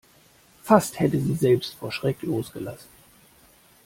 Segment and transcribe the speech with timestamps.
[0.63, 2.89] Fast hätte sie selbst vor Schreck losgelassen.